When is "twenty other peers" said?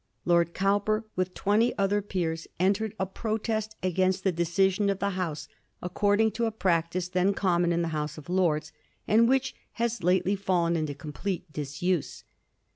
1.35-2.47